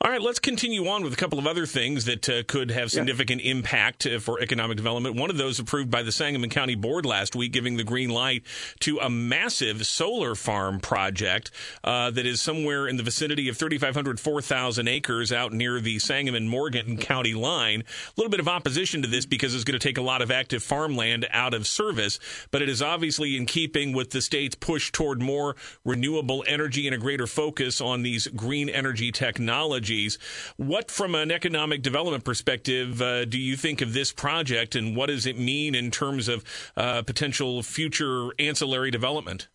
All 0.00 0.10
right, 0.10 0.20
let's 0.20 0.38
continue 0.38 0.86
on 0.86 1.02
with 1.02 1.14
a 1.14 1.16
couple 1.16 1.38
of 1.38 1.46
other 1.46 1.64
things 1.64 2.04
that 2.04 2.28
uh, 2.28 2.42
could 2.46 2.70
have 2.70 2.90
significant 2.90 3.42
yeah. 3.42 3.52
impact 3.52 4.06
uh, 4.06 4.18
for 4.18 4.38
economic 4.40 4.76
development. 4.76 5.16
One 5.16 5.30
of 5.30 5.38
those 5.38 5.58
approved 5.58 5.90
by 5.90 6.02
the 6.02 6.12
Sangamon 6.12 6.50
County 6.50 6.74
Board 6.74 7.06
last 7.06 7.34
week, 7.34 7.52
giving 7.52 7.76
the 7.76 7.84
green 7.84 8.10
light 8.10 8.42
to 8.80 8.98
a 8.98 9.08
massive 9.08 9.86
solar 9.86 10.34
farm 10.34 10.80
project 10.80 11.52
uh, 11.84 12.10
that 12.10 12.26
is 12.26 12.42
somewhere 12.42 12.86
in 12.86 12.96
the 12.96 13.02
vicinity 13.02 13.48
of 13.48 13.56
3,500, 13.56 14.20
4,000 14.20 14.88
acres 14.88 15.32
out 15.32 15.52
near 15.52 15.80
the 15.80 15.98
Sangamon 15.98 16.48
Morgan 16.48 16.98
County 16.98 17.32
line. 17.32 17.80
A 17.80 18.12
little 18.18 18.30
bit 18.30 18.40
of 18.40 18.48
opposition 18.48 19.00
to 19.02 19.08
this 19.08 19.24
because 19.24 19.54
it's 19.54 19.64
going 19.64 19.78
to 19.78 19.88
take 19.88 19.96
a 19.96 20.02
lot 20.02 20.20
of 20.20 20.30
active 20.30 20.62
farmland 20.62 21.26
out 21.30 21.54
of 21.54 21.66
service, 21.66 22.18
but 22.50 22.60
it 22.60 22.68
is 22.68 22.82
obviously 22.82 23.36
in 23.36 23.46
keeping 23.46 23.94
with 23.94 24.10
the 24.10 24.20
state's 24.20 24.54
push 24.54 24.92
toward 24.92 25.22
more 25.22 25.56
renewable 25.84 26.44
energy 26.46 26.86
and 26.86 26.94
a 26.94 26.98
greater 26.98 27.26
focus 27.26 27.80
on 27.80 28.02
these 28.02 28.26
green 28.28 28.68
energy 28.68 29.12
technologies. 29.12 30.18
What, 30.56 30.90
from 30.90 31.14
an 31.14 31.30
economic 31.30 31.82
development 31.82 32.24
perspective, 32.24 33.00
uh, 33.00 33.24
do 33.24 33.38
you 33.38 33.56
think 33.56 33.80
of 33.80 33.92
this 33.92 34.12
project 34.12 34.74
and 34.74 34.96
what 34.96 35.06
does 35.06 35.26
it 35.26 35.38
mean 35.38 35.74
in 35.74 35.90
terms 35.90 36.28
of 36.28 36.44
uh, 36.76 37.02
potential 37.02 37.62
future 37.62 38.30
ancillary 38.38 38.90
development? 38.90 39.48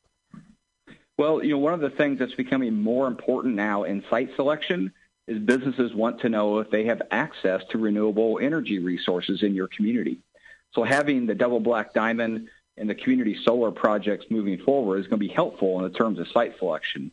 Well, 1.17 1.43
you 1.43 1.51
know, 1.51 1.57
one 1.57 1.73
of 1.73 1.81
the 1.81 1.89
things 1.89 2.19
that's 2.19 2.35
becoming 2.35 2.81
more 2.81 3.05
important 3.05 3.55
now 3.55 3.83
in 3.83 4.03
site 4.09 4.29
selection 4.35 4.93
is 5.27 5.38
businesses 5.38 5.93
want 5.93 6.21
to 6.21 6.29
know 6.29 6.59
if 6.59 6.71
they 6.71 6.85
have 6.85 7.01
access 7.11 7.61
to 7.71 7.77
renewable 7.77 8.39
energy 8.41 8.79
resources 8.79 9.43
in 9.43 9.53
your 9.53 9.67
community. 9.67 10.19
So 10.73 10.83
having 10.83 11.25
the 11.25 11.35
double 11.35 11.59
black 11.59 11.93
diamond 11.93 12.47
and 12.79 12.89
the 12.89 12.95
community 12.95 13.38
solar 13.43 13.71
projects 13.71 14.25
moving 14.29 14.57
forward 14.59 15.00
is 15.00 15.07
going 15.07 15.19
to 15.19 15.27
be 15.27 15.33
helpful 15.33 15.77
in 15.77 15.91
the 15.91 15.98
terms 15.98 16.17
of 16.19 16.27
site 16.29 16.57
selection. 16.57 17.12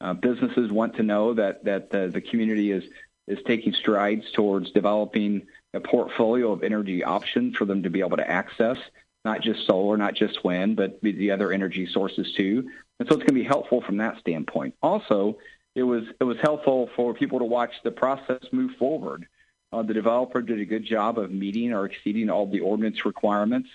Uh, 0.00 0.14
businesses 0.14 0.70
want 0.70 0.96
to 0.96 1.02
know 1.02 1.34
that 1.34 1.64
that 1.64 1.94
uh, 1.94 2.06
the 2.06 2.20
community 2.20 2.70
is 2.70 2.84
is 3.26 3.38
taking 3.46 3.72
strides 3.74 4.30
towards 4.32 4.70
developing 4.70 5.46
a 5.74 5.80
portfolio 5.80 6.52
of 6.52 6.62
energy 6.62 7.04
options 7.04 7.56
for 7.56 7.66
them 7.66 7.82
to 7.82 7.90
be 7.90 8.00
able 8.00 8.16
to 8.16 8.30
access 8.30 8.78
not 9.24 9.42
just 9.42 9.66
solar, 9.66 9.96
not 9.96 10.14
just 10.14 10.44
wind, 10.44 10.76
but 10.76 11.00
the 11.02 11.32
other 11.32 11.52
energy 11.52 11.86
sources 11.86 12.32
too. 12.32 12.70
And 12.98 13.08
so 13.08 13.14
it's 13.14 13.24
going 13.24 13.26
to 13.26 13.32
be 13.32 13.42
helpful 13.42 13.82
from 13.82 13.98
that 13.98 14.18
standpoint. 14.20 14.74
Also, 14.82 15.38
it 15.74 15.82
was 15.82 16.04
it 16.20 16.24
was 16.24 16.38
helpful 16.38 16.88
for 16.96 17.12
people 17.14 17.40
to 17.40 17.44
watch 17.44 17.72
the 17.82 17.90
process 17.90 18.42
move 18.52 18.72
forward. 18.78 19.26
Uh, 19.72 19.82
the 19.82 19.94
developer 19.94 20.40
did 20.40 20.60
a 20.60 20.64
good 20.64 20.84
job 20.84 21.18
of 21.18 21.30
meeting 21.30 21.72
or 21.72 21.84
exceeding 21.84 22.30
all 22.30 22.46
the 22.46 22.60
ordinance 22.60 23.04
requirements 23.04 23.68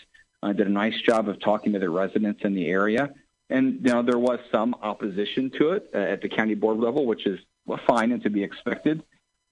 uh, 0.44 0.54
did 0.54 0.68
a 0.68 0.72
nice 0.72 1.00
job 1.02 1.30
of 1.30 1.40
talking 1.40 1.74
to 1.74 1.80
the 1.80 1.90
residents 1.90 2.42
in 2.44 2.54
the 2.54 2.68
area. 2.68 3.14
And 3.50 3.80
you 3.84 3.94
know 3.94 4.04
there 4.04 4.20
was 4.20 4.40
some 4.52 4.76
opposition 4.82 5.52
to 5.60 5.72
it 5.72 5.90
uh, 5.94 5.98
at 5.98 6.22
the 6.22 6.30
county 6.30 6.56
board 6.56 6.80
level, 6.80 7.06
which 7.06 7.26
is 7.26 7.40
fine 7.88 8.12
and 8.12 8.22
to 8.24 8.30
be 8.30 8.44
expected. 8.44 9.04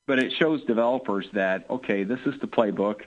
But 0.08 0.20
it 0.20 0.34
shows 0.34 0.64
developers 0.66 1.28
that 1.34 1.70
okay, 1.70 2.04
this 2.04 2.20
is 2.26 2.40
the 2.42 2.48
playbook. 2.48 3.02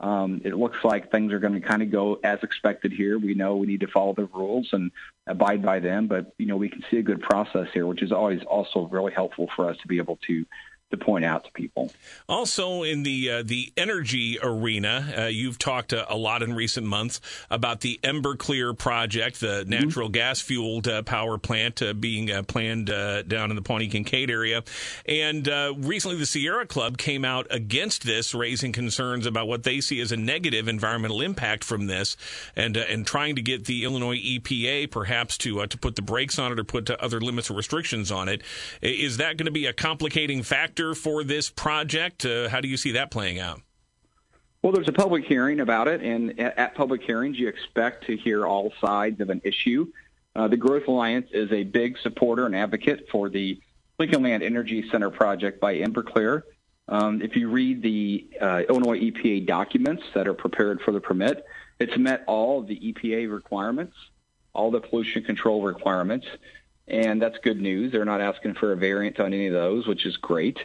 Um, 0.00 0.42
it 0.44 0.54
looks 0.54 0.78
like 0.84 1.10
things 1.10 1.32
are 1.32 1.40
going 1.40 1.54
to 1.54 1.60
kind 1.60 1.82
of 1.82 1.90
go 1.90 2.20
as 2.22 2.38
expected 2.42 2.92
here. 2.92 3.18
We 3.18 3.34
know 3.34 3.56
we 3.56 3.66
need 3.66 3.80
to 3.80 3.88
follow 3.88 4.14
the 4.14 4.26
rules 4.26 4.68
and 4.72 4.92
abide 5.26 5.62
by 5.62 5.80
them, 5.80 6.06
but 6.06 6.32
you 6.38 6.46
know 6.46 6.56
we 6.56 6.68
can 6.68 6.84
see 6.90 6.98
a 6.98 7.02
good 7.02 7.20
process 7.20 7.66
here, 7.72 7.86
which 7.86 8.02
is 8.02 8.12
always 8.12 8.42
also 8.44 8.88
really 8.90 9.12
helpful 9.12 9.48
for 9.54 9.68
us 9.68 9.76
to 9.82 9.88
be 9.88 9.98
able 9.98 10.18
to 10.28 10.46
to 10.90 10.96
point 10.96 11.24
out 11.24 11.44
to 11.44 11.52
people. 11.52 11.92
Also, 12.28 12.82
in 12.82 13.02
the 13.02 13.30
uh, 13.30 13.42
the 13.44 13.72
energy 13.76 14.38
arena, 14.42 15.14
uh, 15.16 15.22
you've 15.24 15.58
talked 15.58 15.92
a, 15.92 16.10
a, 16.12 16.16
lot 16.16 16.42
in 16.42 16.54
recent 16.54 16.86
months 16.86 17.20
about 17.50 17.80
the 17.80 18.00
Emberclear 18.02 18.76
project, 18.76 19.40
the 19.40 19.64
mm-hmm. 19.64 19.70
natural 19.70 20.08
gas 20.08 20.40
fueled 20.40 20.88
uh, 20.88 21.02
power 21.02 21.36
plant 21.36 21.82
uh, 21.82 21.92
being 21.92 22.30
uh, 22.30 22.42
planned 22.42 22.88
uh, 22.88 23.22
down 23.22 23.50
in 23.50 23.56
the 23.56 23.62
Pawnee 23.62 23.88
Kincaid 23.88 24.30
area. 24.30 24.64
And 25.06 25.46
recently, 25.84 26.16
the 26.16 26.26
Sierra 26.26 26.66
Club 26.66 26.96
came 26.96 27.24
out 27.24 27.46
against 27.50 28.04
this, 28.04 28.34
raising 28.34 28.72
concerns 28.72 29.26
about 29.26 29.46
what 29.46 29.64
they 29.64 29.80
see 29.80 30.00
as 30.00 30.10
a 30.12 30.16
negative 30.16 30.68
environmental 30.68 31.20
impact 31.20 31.64
from 31.64 31.86
this, 31.86 32.16
and 32.56 32.76
and 32.76 33.06
trying 33.06 33.36
to 33.36 33.42
get 33.42 33.66
the 33.66 33.84
Illinois 33.84 34.16
EPA 34.16 34.90
perhaps 34.90 35.36
to 35.38 35.66
to 35.66 35.78
put 35.78 35.96
the 35.96 36.02
brakes 36.02 36.38
on 36.38 36.52
it 36.52 36.58
or 36.58 36.64
put 36.64 36.88
other 36.90 37.20
limits 37.20 37.50
or 37.50 37.54
restrictions 37.54 38.10
on 38.10 38.28
it. 38.28 38.42
Is 38.80 39.18
that 39.18 39.36
going 39.36 39.46
to 39.46 39.52
be 39.52 39.66
a 39.66 39.72
complicating 39.72 40.42
factor? 40.42 40.77
For 40.94 41.24
this 41.24 41.50
project? 41.50 42.24
Uh, 42.24 42.48
how 42.48 42.60
do 42.60 42.68
you 42.68 42.76
see 42.76 42.92
that 42.92 43.10
playing 43.10 43.38
out? 43.38 43.60
Well, 44.62 44.72
there's 44.72 44.88
a 44.88 44.92
public 44.92 45.24
hearing 45.24 45.60
about 45.60 45.86
it, 45.86 46.02
and 46.02 46.38
at 46.40 46.74
public 46.74 47.02
hearings, 47.02 47.38
you 47.38 47.48
expect 47.48 48.06
to 48.06 48.16
hear 48.16 48.46
all 48.46 48.72
sides 48.80 49.20
of 49.20 49.30
an 49.30 49.40
issue. 49.44 49.86
Uh, 50.34 50.48
the 50.48 50.56
Growth 50.56 50.88
Alliance 50.88 51.28
is 51.32 51.50
a 51.52 51.62
big 51.62 51.96
supporter 51.98 52.46
and 52.46 52.56
advocate 52.56 53.08
for 53.10 53.28
the 53.28 53.60
Lincoln 53.98 54.22
Land 54.22 54.42
Energy 54.42 54.88
Center 54.90 55.10
project 55.10 55.60
by 55.60 55.76
Emberclear. 55.76 56.42
Um, 56.88 57.20
if 57.22 57.36
you 57.36 57.50
read 57.50 57.82
the 57.82 58.26
uh, 58.40 58.62
Illinois 58.68 58.98
EPA 58.98 59.46
documents 59.46 60.02
that 60.14 60.26
are 60.26 60.34
prepared 60.34 60.80
for 60.80 60.92
the 60.92 61.00
permit, 61.00 61.44
it's 61.78 61.96
met 61.96 62.24
all 62.26 62.60
of 62.60 62.66
the 62.66 62.78
EPA 62.78 63.30
requirements, 63.30 63.94
all 64.54 64.70
the 64.70 64.80
pollution 64.80 65.22
control 65.22 65.62
requirements 65.62 66.26
and 66.88 67.20
that's 67.20 67.38
good 67.38 67.60
news. 67.60 67.92
They're 67.92 68.04
not 68.04 68.20
asking 68.20 68.54
for 68.54 68.72
a 68.72 68.76
variant 68.76 69.20
on 69.20 69.32
any 69.32 69.46
of 69.46 69.52
those, 69.52 69.86
which 69.86 70.06
is 70.06 70.16
great. 70.16 70.58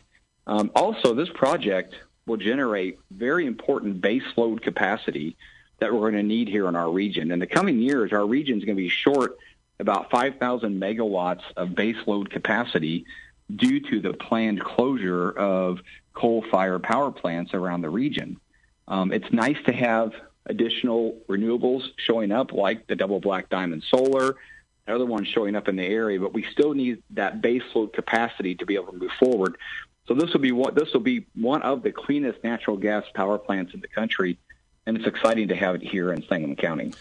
Um, 0.47 0.71
also, 0.75 1.13
this 1.13 1.29
project 1.29 1.95
will 2.25 2.37
generate 2.37 2.99
very 3.11 3.45
important 3.45 4.01
base 4.01 4.23
load 4.35 4.61
capacity 4.61 5.35
that 5.79 5.93
we're 5.93 6.11
going 6.11 6.13
to 6.13 6.23
need 6.23 6.47
here 6.47 6.67
in 6.67 6.75
our 6.75 6.89
region. 6.89 7.31
In 7.31 7.39
the 7.39 7.47
coming 7.47 7.79
years, 7.79 8.13
our 8.13 8.25
region 8.25 8.57
is 8.57 8.63
going 8.63 8.77
to 8.77 8.81
be 8.81 8.89
short 8.89 9.37
about 9.79 10.09
5,000 10.09 10.79
megawatts 10.79 11.41
of 11.57 11.75
base 11.75 11.97
load 12.05 12.29
capacity 12.29 13.05
due 13.53 13.79
to 13.81 13.99
the 13.99 14.13
planned 14.13 14.63
closure 14.63 15.31
of 15.31 15.79
coal-fired 16.13 16.83
power 16.83 17.11
plants 17.11 17.53
around 17.53 17.81
the 17.81 17.89
region. 17.89 18.39
Um, 18.87 19.11
it's 19.11 19.31
nice 19.31 19.57
to 19.65 19.73
have 19.73 20.13
additional 20.45 21.17
renewables 21.27 21.83
showing 21.97 22.31
up 22.31 22.53
like 22.53 22.87
the 22.87 22.95
double 22.95 23.19
black 23.19 23.49
diamond 23.49 23.83
solar 23.89 24.35
other 24.87 25.05
one 25.05 25.23
showing 25.23 25.55
up 25.55 25.67
in 25.67 25.75
the 25.75 25.85
area, 25.85 26.19
but 26.19 26.33
we 26.33 26.43
still 26.43 26.73
need 26.73 27.01
that 27.11 27.41
baseload 27.41 27.93
capacity 27.93 28.55
to 28.55 28.65
be 28.65 28.75
able 28.75 28.91
to 28.91 28.97
move 28.97 29.11
forward. 29.19 29.57
So 30.05 30.13
this 30.13 30.33
will 30.33 30.41
be 30.41 30.51
one, 30.51 30.75
this 30.75 30.91
will 30.93 30.99
be 30.99 31.25
one 31.35 31.61
of 31.61 31.81
the 31.83 31.91
cleanest 31.91 32.43
natural 32.43 32.75
gas 32.75 33.05
power 33.13 33.37
plants 33.37 33.73
in 33.73 33.79
the 33.79 33.87
country 33.87 34.37
and 34.85 34.97
it's 34.97 35.07
exciting 35.07 35.47
to 35.47 35.55
have 35.55 35.75
it 35.75 35.81
here 35.81 36.11
in 36.11 36.23
Sangamon 36.27 36.57
County. 36.57 36.91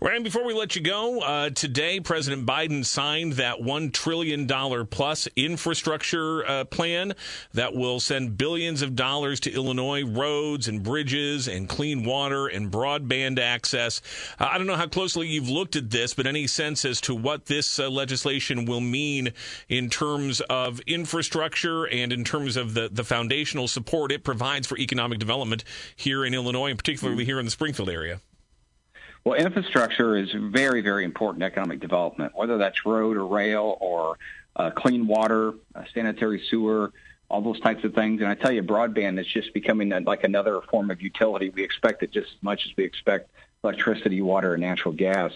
Ryan, 0.00 0.22
before 0.22 0.44
we 0.44 0.54
let 0.54 0.76
you 0.76 0.82
go, 0.82 1.20
uh, 1.20 1.50
today 1.50 1.98
President 1.98 2.46
Biden 2.46 2.84
signed 2.84 3.34
that 3.34 3.60
$1 3.60 3.92
trillion 3.92 4.46
plus 4.86 5.28
infrastructure 5.34 6.46
uh, 6.46 6.64
plan 6.64 7.14
that 7.54 7.74
will 7.74 7.98
send 8.00 8.36
billions 8.36 8.82
of 8.82 8.94
dollars 8.94 9.40
to 9.40 9.52
Illinois 9.52 10.04
roads 10.04 10.68
and 10.68 10.82
bridges 10.82 11.48
and 11.48 11.68
clean 11.68 12.04
water 12.04 12.46
and 12.46 12.70
broadband 12.70 13.38
access. 13.38 14.00
Uh, 14.38 14.48
I 14.50 14.58
don't 14.58 14.66
know 14.66 14.76
how 14.76 14.88
closely 14.88 15.26
you've 15.26 15.48
looked 15.48 15.74
at 15.74 15.90
this, 15.90 16.14
but 16.14 16.26
any 16.26 16.46
sense 16.46 16.84
as 16.84 17.00
to 17.02 17.14
what 17.14 17.46
this 17.46 17.78
uh, 17.78 17.88
legislation 17.88 18.66
will 18.66 18.80
mean 18.82 19.32
in 19.68 19.90
terms 19.90 20.40
of 20.42 20.80
infrastructure 20.80 21.84
and 21.84 22.12
in 22.12 22.24
terms 22.24 22.56
of 22.56 22.74
the, 22.74 22.88
the 22.92 23.04
foundational 23.04 23.66
support 23.66 24.12
it 24.12 24.22
provides 24.22 24.66
for 24.66 24.78
economic 24.78 25.18
development 25.18 25.64
here 25.96 26.24
in 26.24 26.34
Illinois, 26.34 26.68
and 26.68 26.78
particularly 26.78 27.23
here 27.24 27.38
in 27.38 27.44
the 27.44 27.50
Springfield 27.50 27.90
area? 27.90 28.20
Well, 29.24 29.34
infrastructure 29.34 30.16
is 30.16 30.30
very, 30.32 30.82
very 30.82 31.04
important 31.04 31.42
economic 31.44 31.80
development, 31.80 32.32
whether 32.34 32.58
that's 32.58 32.84
road 32.84 33.16
or 33.16 33.26
rail 33.26 33.78
or 33.80 34.18
uh, 34.56 34.70
clean 34.70 35.06
water, 35.06 35.54
uh, 35.74 35.84
sanitary 35.94 36.42
sewer, 36.50 36.92
all 37.30 37.40
those 37.40 37.58
types 37.60 37.84
of 37.84 37.94
things. 37.94 38.20
And 38.20 38.28
I 38.28 38.34
tell 38.34 38.52
you, 38.52 38.62
broadband 38.62 39.18
is 39.18 39.26
just 39.26 39.54
becoming 39.54 39.92
a, 39.92 40.00
like 40.00 40.24
another 40.24 40.60
form 40.70 40.90
of 40.90 41.00
utility. 41.00 41.48
We 41.48 41.64
expect 41.64 42.02
it 42.02 42.10
just 42.10 42.28
as 42.32 42.42
much 42.42 42.66
as 42.66 42.76
we 42.76 42.84
expect 42.84 43.30
electricity, 43.62 44.20
water, 44.20 44.54
and 44.54 44.60
natural 44.62 44.92
gas. 44.92 45.32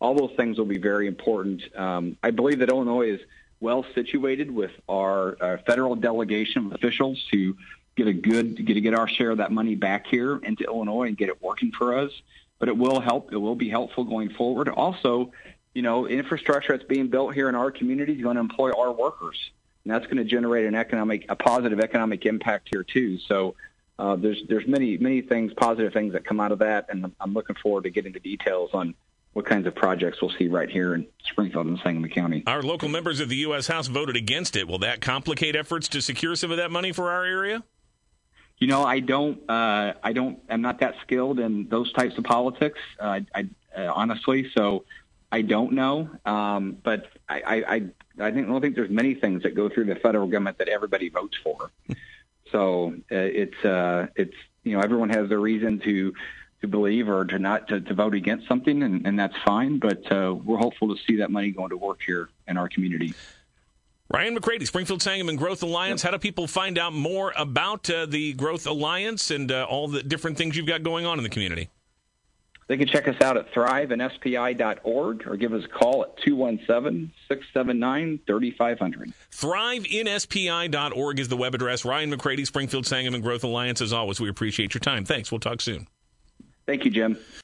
All 0.00 0.14
those 0.14 0.32
things 0.36 0.58
will 0.58 0.64
be 0.64 0.78
very 0.78 1.06
important. 1.06 1.62
Um, 1.76 2.16
I 2.22 2.30
believe 2.30 2.58
that 2.60 2.70
Illinois 2.70 3.10
is 3.10 3.20
well 3.60 3.84
situated 3.94 4.50
with 4.50 4.72
our 4.88 5.36
uh, 5.40 5.56
federal 5.66 5.94
delegation 5.94 6.66
of 6.66 6.72
officials 6.72 7.22
to 7.32 7.56
get 7.96 8.06
a 8.06 8.12
good 8.12 8.64
get 8.64 8.74
to 8.74 8.80
get 8.80 8.94
our 8.94 9.08
share 9.08 9.30
of 9.30 9.38
that 9.38 9.50
money 9.50 9.74
back 9.74 10.06
here 10.06 10.36
into 10.36 10.64
Illinois 10.64 11.08
and 11.08 11.16
get 11.16 11.28
it 11.28 11.42
working 11.42 11.72
for 11.72 11.96
us. 11.96 12.10
But 12.58 12.68
it 12.68 12.76
will 12.76 13.00
help. 13.00 13.32
It 13.32 13.36
will 13.36 13.56
be 13.56 13.68
helpful 13.68 14.04
going 14.04 14.30
forward. 14.30 14.68
Also, 14.68 15.32
you 15.74 15.82
know, 15.82 16.06
infrastructure 16.06 16.76
that's 16.76 16.88
being 16.88 17.08
built 17.08 17.34
here 17.34 17.48
in 17.48 17.54
our 17.54 17.70
community 17.70 18.14
is 18.14 18.22
going 18.22 18.36
to 18.36 18.40
employ 18.40 18.70
our 18.72 18.92
workers, 18.92 19.36
and 19.84 19.92
that's 19.92 20.06
going 20.06 20.16
to 20.18 20.24
generate 20.24 20.66
an 20.66 20.74
economic, 20.74 21.26
a 21.28 21.36
positive 21.36 21.80
economic 21.80 22.26
impact 22.26 22.68
here 22.70 22.84
too. 22.84 23.18
So. 23.18 23.54
Uh, 23.98 24.14
there's 24.14 24.42
there's 24.46 24.66
many 24.66 24.98
many 24.98 25.22
things 25.22 25.54
positive 25.54 25.90
things 25.90 26.12
that 26.12 26.22
come 26.22 26.38
out 26.38 26.52
of 26.52 26.58
that, 26.58 26.84
and 26.90 27.10
I'm 27.18 27.32
looking 27.32 27.56
forward 27.56 27.84
to 27.84 27.90
getting 27.90 28.12
the 28.12 28.20
details 28.20 28.68
on 28.74 28.94
what 29.36 29.44
kinds 29.46 29.66
of 29.66 29.74
projects 29.74 30.20
we'll 30.20 30.30
see 30.38 30.48
right 30.48 30.68
here 30.68 30.94
in 30.94 31.06
Springfield 31.24 31.66
and 31.66 31.78
Sangamon 31.82 32.10
County. 32.10 32.42
Our 32.46 32.62
local 32.62 32.90
members 32.90 33.20
of 33.20 33.30
the 33.30 33.36
U.S. 33.36 33.66
House 33.66 33.86
voted 33.86 34.16
against 34.16 34.54
it. 34.54 34.68
Will 34.68 34.80
that 34.80 35.00
complicate 35.00 35.56
efforts 35.56 35.88
to 35.88 36.02
secure 36.02 36.36
some 36.36 36.50
of 36.50 36.56
that 36.58 36.70
money 36.70 36.92
for 36.92 37.10
our 37.10 37.24
area? 37.24 37.62
You 38.58 38.68
know, 38.68 38.84
I 38.84 39.00
don't, 39.00 39.38
uh, 39.50 39.94
I 40.02 40.12
don't, 40.12 40.38
I'm 40.48 40.62
not 40.62 40.80
that 40.80 40.94
skilled 41.02 41.40
in 41.40 41.68
those 41.68 41.92
types 41.92 42.16
of 42.16 42.24
politics, 42.24 42.78
uh, 42.98 43.20
I, 43.34 43.48
uh, 43.76 43.92
honestly. 43.94 44.50
So 44.56 44.84
I 45.30 45.42
don't 45.42 45.72
know. 45.72 46.08
Um, 46.24 46.78
but 46.82 47.06
I, 47.28 47.40
I, 47.40 47.74
I, 47.74 47.78
think, 47.78 47.94
I 48.18 48.30
don't 48.30 48.60
think 48.60 48.76
there's 48.76 48.90
many 48.90 49.14
things 49.14 49.42
that 49.42 49.54
go 49.54 49.68
through 49.68 49.84
the 49.84 49.96
federal 49.96 50.26
government 50.26 50.58
that 50.58 50.68
everybody 50.68 51.10
votes 51.10 51.36
for. 51.42 51.70
so 52.50 52.94
uh, 53.12 53.16
it's, 53.16 53.64
uh, 53.64 54.06
it's, 54.16 54.36
you 54.64 54.76
know, 54.76 54.80
everyone 54.80 55.10
has 55.10 55.28
their 55.28 55.40
reason 55.40 55.78
to, 55.80 56.14
to 56.62 56.68
believe 56.68 57.08
or 57.08 57.24
to 57.24 57.38
not 57.38 57.68
to, 57.68 57.80
to 57.80 57.94
vote 57.94 58.14
against 58.14 58.48
something, 58.48 58.82
and, 58.82 59.06
and 59.06 59.18
that's 59.18 59.36
fine. 59.44 59.78
But 59.78 60.10
uh, 60.10 60.34
we're 60.34 60.58
hopeful 60.58 60.94
to 60.94 61.02
see 61.04 61.16
that 61.16 61.30
money 61.30 61.50
going 61.50 61.70
to 61.70 61.76
work 61.76 62.00
here 62.04 62.28
in 62.48 62.56
our 62.56 62.68
community. 62.68 63.14
Ryan 64.08 64.36
McCrady, 64.36 64.66
Springfield 64.66 65.02
Sangamon 65.02 65.36
Growth 65.36 65.62
Alliance. 65.62 66.02
How 66.02 66.10
do 66.10 66.18
people 66.18 66.46
find 66.46 66.78
out 66.78 66.92
more 66.92 67.32
about 67.36 67.88
uh, 67.90 68.06
the 68.06 68.34
Growth 68.34 68.66
Alliance 68.66 69.32
and 69.32 69.50
uh, 69.50 69.66
all 69.68 69.88
the 69.88 70.02
different 70.02 70.38
things 70.38 70.56
you've 70.56 70.66
got 70.66 70.82
going 70.82 71.06
on 71.06 71.18
in 71.18 71.24
the 71.24 71.30
community? 71.30 71.70
They 72.68 72.76
can 72.76 72.88
check 72.88 73.06
us 73.06 73.14
out 73.20 73.36
at 73.36 73.52
thriveinspi.org 73.52 75.26
or 75.26 75.36
give 75.36 75.52
us 75.52 75.64
a 75.64 75.68
call 75.68 76.02
at 76.02 76.18
217-679-3500. 76.18 79.12
Thriveinspi.org 79.30 81.20
is 81.20 81.28
the 81.28 81.36
web 81.36 81.54
address. 81.54 81.84
Ryan 81.84 82.12
McCrady, 82.12 82.44
Springfield 82.44 82.84
Sangamon 82.86 83.20
Growth 83.20 83.44
Alliance. 83.44 83.80
As 83.80 83.92
always, 83.92 84.20
we 84.20 84.28
appreciate 84.28 84.74
your 84.74 84.80
time. 84.80 85.04
Thanks. 85.04 85.30
We'll 85.30 85.38
talk 85.38 85.60
soon. 85.60 85.86
Thank 86.66 86.84
you, 86.84 86.90
Jim. 86.90 87.16